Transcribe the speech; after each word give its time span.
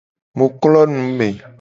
Mu 0.37 0.47
klo 0.61 0.81
nume. 0.93 1.27